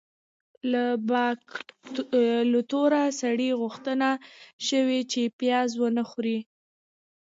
له 0.71 0.83
باکلتوره 1.09 3.03
سړي 3.21 3.49
غوښتنه 3.61 4.09
شوې 4.67 4.99
چې 5.11 5.21
پیاز 5.39 5.69
ونه 5.77 6.03
خوري. 6.09 6.39